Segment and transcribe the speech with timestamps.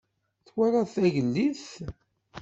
[0.47, 1.67] Twalaḍ tagellidt?